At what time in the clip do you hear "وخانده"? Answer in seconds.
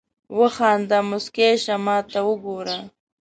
0.37-0.97